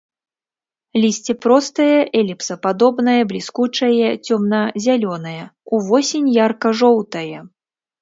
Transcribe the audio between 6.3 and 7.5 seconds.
ярка-жоўтае.